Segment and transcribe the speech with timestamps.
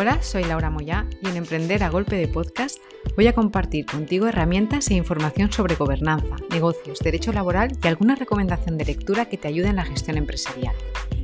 [0.00, 2.78] Hola, soy Laura Moyá y en Emprender a Golpe de Podcast
[3.16, 8.78] voy a compartir contigo herramientas e información sobre gobernanza, negocios, derecho laboral y alguna recomendación
[8.78, 10.72] de lectura que te ayude en la gestión empresarial.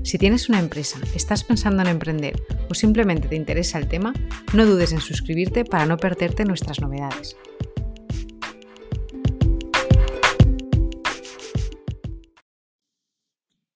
[0.03, 2.35] Si tienes una empresa, estás pensando en emprender
[2.69, 4.13] o simplemente te interesa el tema,
[4.55, 7.37] no dudes en suscribirte para no perderte nuestras novedades.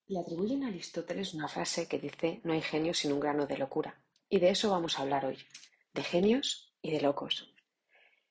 [0.07, 3.57] Le atribuyen a Aristóteles una frase que dice no hay genio sin un grano de
[3.57, 3.95] locura.
[4.31, 5.39] Y de eso vamos a hablar hoy,
[5.95, 7.51] de genios y de locos.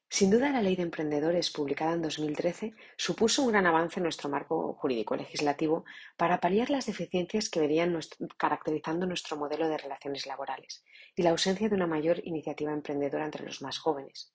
[0.09, 4.29] Sin duda, la Ley de Emprendedores, publicada en 2013, supuso un gran avance en nuestro
[4.29, 5.85] marco jurídico legislativo
[6.17, 7.99] para paliar las deficiencias que venían
[8.37, 10.85] caracterizando nuestro modelo de relaciones laborales
[11.17, 14.33] y la ausencia de una mayor iniciativa emprendedora entre los más jóvenes.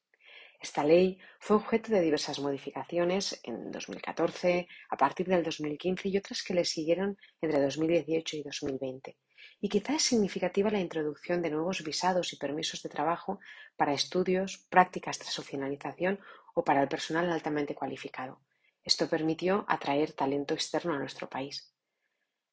[0.64, 6.42] Esta ley fue objeto de diversas modificaciones en 2014, a partir del 2015 y otras
[6.42, 9.18] que le siguieron entre 2018 y 2020
[9.60, 13.42] y quizá es significativa la introducción de nuevos visados y permisos de trabajo
[13.76, 16.20] para estudios, prácticas tras su finalización
[16.54, 18.40] o para el personal altamente cualificado.
[18.84, 21.73] Esto permitió atraer talento externo a nuestro país.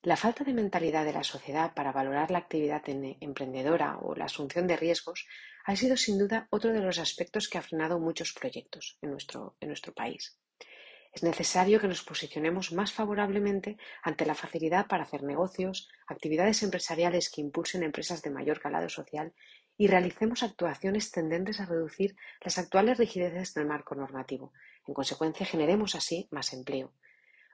[0.02, 4.66] La falta de mentalidad de la sociedad para valorar la actividad emprendedora o la asunción
[4.66, 5.26] de riesgos
[5.66, 9.94] ha sido sin duda otro de los aspectos que ha frenado muchos proyectos en nuestro,
[9.94, 10.38] país.
[11.12, 17.28] Es necesario que nos posicionemos más favorablemente ante la facilidad para hacer negocios, actividades empresariales
[17.28, 19.34] que impulsen empresas de mayor calado social
[19.76, 24.54] y realicemos actuaciones tendentes a reducir las actuales rigideces del marco normativo.
[24.86, 26.94] En consecuencia, generemos así más empleo.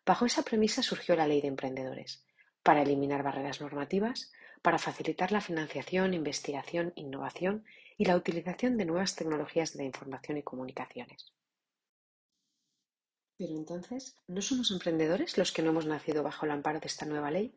[0.05, 2.25] Bajo esa premisa surgió la Ley de Emprendedores,
[2.67, 7.65] para eliminar barreras normativas, para facilitar la financiación, investigación, innovación
[7.97, 11.33] y la utilización de nuevas tecnologías de la información y comunicaciones.
[13.39, 17.07] Pero entonces, ¿no somos emprendedores los que no hemos nacido bajo el amparo de esta
[17.07, 17.55] nueva ley?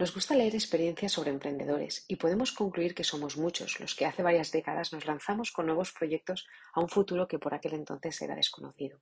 [0.00, 4.24] Nos gusta leer experiencias sobre emprendedores y podemos concluir que somos muchos los que hace
[4.24, 8.34] varias décadas nos lanzamos con nuevos proyectos a un futuro que por aquel entonces era
[8.34, 8.98] desconocido.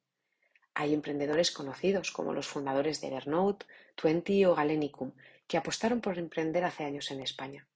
[0.79, 3.65] Hay emprendedores conocidos como los fundadores de Evernote,
[3.95, 5.13] Twenty o Galenicum
[5.49, 7.67] que apostaron por emprender hace años en España.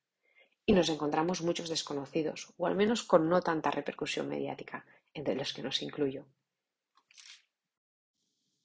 [0.66, 4.84] Y nos encontramos muchos desconocidos, o al menos con no tanta repercusión mediática,
[5.14, 6.26] entre los que nos incluyo.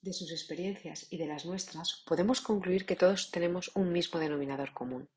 [0.02, 4.74] De sus experiencias y de las nuestras, podemos concluir que todos tenemos un mismo denominador
[4.74, 5.08] común.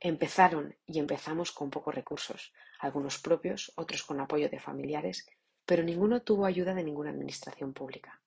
[0.00, 5.28] Empezaron y empezamos con pocos recursos, algunos propios, otros con apoyo de familiares,
[5.66, 8.22] pero ninguno tuvo ayuda de ninguna administración pública.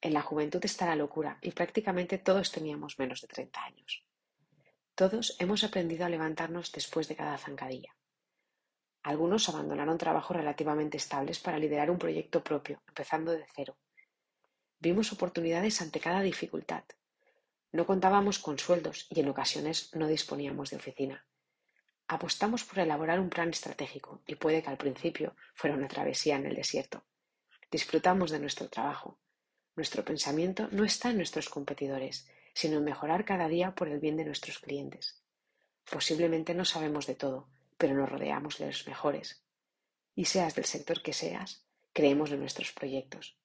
[0.00, 4.04] En la juventud está la locura y prácticamente todos teníamos menos de 30 años.
[4.94, 7.94] Todos hemos aprendido a levantarnos después de cada zancadilla.
[9.02, 13.78] Algunos abandonaron trabajos relativamente estables para liderar un proyecto propio, empezando de cero,
[14.82, 16.84] Vimos oportunidades ante cada dificultad.
[17.70, 21.26] No contábamos con sueldos y en ocasiones no disponíamos de oficina.
[22.08, 26.46] Apostamos por elaborar un plan estratégico y puede que al principio fuera una travesía en
[26.46, 27.04] el desierto.
[27.70, 29.20] Disfrutamos de nuestro trabajo.
[29.76, 34.16] Nuestro pensamiento no está en nuestros competidores, sino en mejorar cada día por el bien
[34.16, 35.22] de nuestros clientes.
[35.90, 37.48] Posiblemente no sabemos de todo,
[37.78, 39.42] pero nos rodeamos de los mejores.
[40.14, 43.36] Y seas del sector que seas, creemos en nuestros proyectos.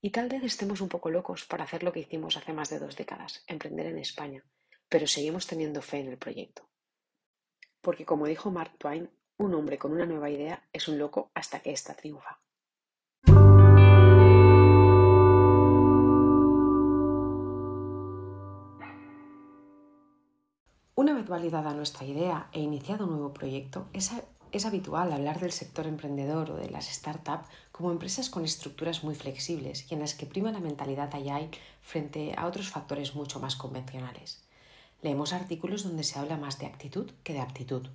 [0.00, 2.78] Y tal vez estemos un poco locos para hacer lo que hicimos hace más de
[2.78, 4.44] dos décadas, emprender en España,
[4.88, 6.68] pero seguimos teniendo fe en el proyecto.
[7.80, 11.60] Porque como dijo Mark Twain, un hombre con una nueva idea es un loco hasta
[11.60, 12.40] que ésta triunfa.
[21.08, 25.86] Una vez validada nuestra idea e iniciado un nuevo proyecto, es habitual hablar del sector
[25.86, 30.26] emprendedor o de las startups como empresas con estructuras muy flexibles y en las que
[30.26, 31.48] prima la mentalidad agile
[31.80, 34.44] frente a otros factores mucho más convencionales.
[35.00, 37.88] Leemos artículos donde se habla más de actitud que de aptitud.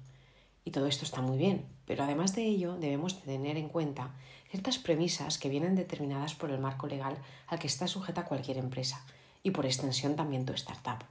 [0.66, 4.16] Y todo esto está muy bien, pero además de ello debemos tener en cuenta
[4.50, 9.06] ciertas premisas que vienen determinadas por el marco legal al que está sujeta cualquier empresa
[9.44, 11.03] y por extensión también tu startup.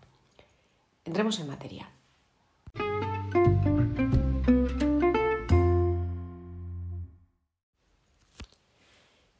[1.05, 1.91] Entremos en materia.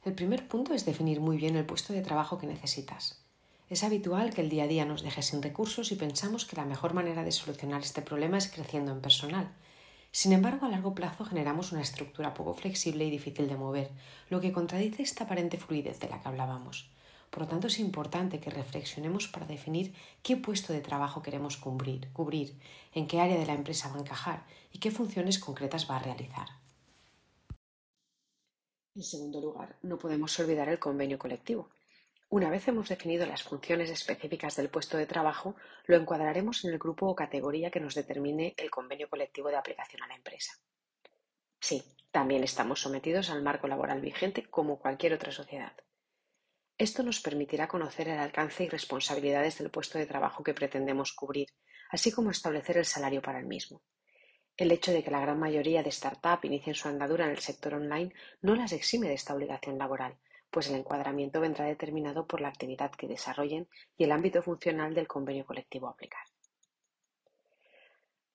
[0.03, 3.23] El primer punto es definir muy bien el puesto de trabajo que necesitas.
[3.69, 6.65] Es habitual que el día a día nos deje sin recursos y pensamos que la
[6.65, 9.49] mejor manera de solucionar este problema es creciendo en personal.
[10.11, 13.89] Sin embargo, a largo plazo generamos una estructura poco flexible y difícil de mover,
[14.29, 16.91] lo que contradice esta aparente fluidez de la que hablábamos.
[17.33, 22.13] Por lo tanto, es importante que reflexionemos para definir qué puesto de trabajo queremos cubrir,
[22.13, 22.59] cubrir,
[22.93, 26.03] en qué área de la empresa va a encajar y qué funciones concretas va a
[26.03, 26.47] realizar.
[28.93, 31.71] En segundo lugar, no podemos olvidar el convenio colectivo.
[32.29, 35.55] Una vez hemos definido las funciones específicas del puesto de trabajo,
[35.87, 40.03] lo encuadraremos en el grupo o categoría que nos determine el convenio colectivo de aplicación
[40.03, 40.53] a la empresa.
[41.59, 45.73] Sí, también estamos sometidos al marco laboral vigente como cualquier otra sociedad.
[46.83, 51.47] Esto nos permitirá conocer el alcance y responsabilidades del puesto de trabajo que pretendemos cubrir,
[51.89, 53.83] así como establecer el salario para el mismo.
[54.57, 57.75] El hecho de que la gran mayoría de startups inicien su andadura en el sector
[57.75, 60.17] online no las exime de esta obligación laboral,
[60.51, 65.07] pues el encuadramiento vendrá determinado por la actividad que desarrollen y el ámbito funcional del
[65.07, 66.25] convenio colectivo a aplicar.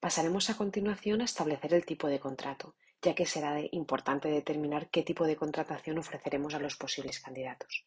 [0.00, 5.02] Pasaremos a continuación a establecer el tipo de contrato, ya que será importante determinar qué
[5.02, 7.84] tipo de contratación ofreceremos a los posibles candidatos.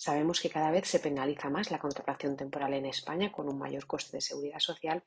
[0.00, 3.84] Sabemos que cada vez se penaliza más la contratación temporal en España con un mayor
[3.88, 5.02] coste de seguridad social,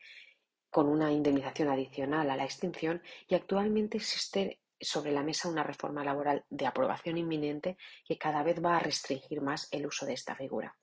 [0.70, 6.04] con una indemnización adicional a la extinción y actualmente existe sobre la mesa una reforma
[6.04, 10.36] laboral de aprobación inminente que cada vez va a restringir más el uso de esta
[10.36, 10.76] figura.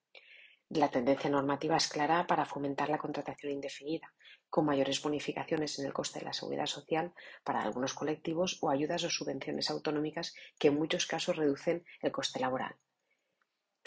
[0.70, 4.14] La tendencia normativa es clara para fomentar la contratación indefinida,
[4.48, 7.12] con mayores bonificaciones en el coste de la seguridad social
[7.44, 12.40] para algunos colectivos o ayudas o subvenciones autonómicas que en muchos casos reducen el coste
[12.40, 12.74] laboral.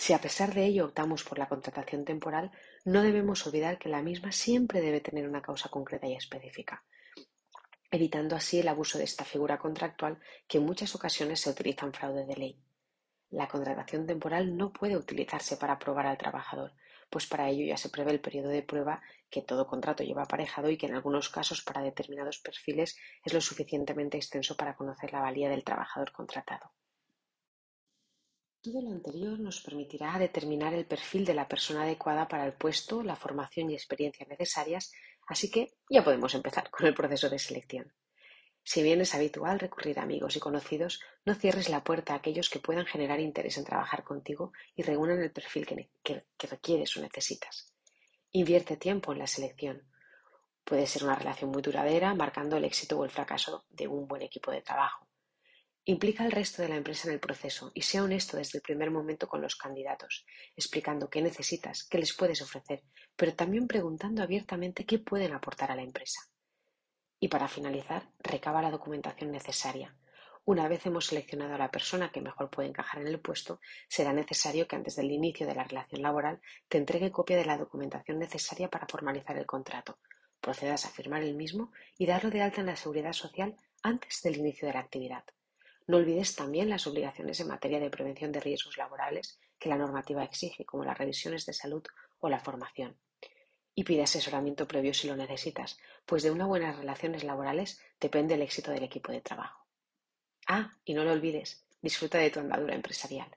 [0.04, 2.50] Si a pesar de ello optamos por la contratación temporal,
[2.86, 6.84] no debemos olvidar que la misma siempre debe tener una causa concreta y específica,
[7.92, 10.18] evitando así el abuso de esta figura contractual
[10.48, 12.60] que en muchas ocasiones se utiliza en fraude de ley.
[13.30, 16.74] La contratación temporal no puede utilizarse para probar al trabajador,
[17.12, 20.72] pues para ello ya se prevé el periodo de prueba que todo contrato lleva aparejado
[20.72, 25.22] y que en algunos casos para determinados perfiles es lo suficientemente extenso para conocer la
[25.22, 26.72] valía del trabajador contratado.
[28.64, 33.02] Todo lo anterior nos permitirá determinar el perfil de la persona adecuada para el puesto,
[33.02, 34.92] la formación y experiencia necesarias,
[35.26, 37.92] así que ya podemos empezar con el proceso de selección.
[38.64, 42.52] Si bien es habitual recurrir a amigos y conocidos, no cierres la puerta a aquellos
[42.52, 45.90] que puedan generar interés en trabajar contigo y reúnan el perfil que,
[46.38, 47.74] que requieres o necesitas.
[48.32, 49.90] Invierte tiempo en la selección.
[50.64, 54.22] Puede ser una relación muy duradera, marcando el éxito o el fracaso de un buen
[54.22, 55.08] equipo de trabajo.
[55.86, 58.92] Implica al resto de la empresa en el proceso y sea honesto desde el primer
[58.92, 62.84] momento con los candidatos, explicando qué necesitas, qué les puedes ofrecer,
[63.16, 66.22] pero también preguntando abiertamente qué pueden aportar a la empresa.
[67.20, 69.98] Y para finalizar, recaba la documentación necesaria.
[70.46, 74.14] Una vez hemos seleccionado a la persona que mejor puede encajar en el puesto, será
[74.14, 78.20] necesario que antes del inicio de la relación laboral te entregue copia de la documentación
[78.20, 79.98] necesaria para formalizar el contrato,
[80.40, 84.38] procedas a firmar el mismo y darlo de alta en la seguridad social antes del
[84.38, 85.24] inicio de la actividad.
[85.92, 90.24] No olvides también las obligaciones en materia de prevención de riesgos laborales que la normativa
[90.24, 91.84] exige, como las revisiones de salud
[92.22, 92.96] o la formación.
[93.76, 98.42] Y pide asesoramiento previo si lo necesitas, pues de unas buenas relaciones laborales depende el
[98.42, 99.68] éxito del equipo de trabajo.
[100.48, 103.28] Ah, y no lo olvides, disfruta de tu andadura empresarial.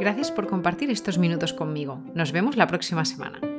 [0.00, 2.02] Gracias por compartir estos minutos conmigo.
[2.14, 3.55] Nos vemos la próxima semana.